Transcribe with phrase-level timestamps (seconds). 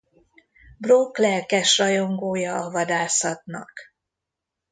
[0.77, 3.71] Brock lelkes rajongója a vadászatnak.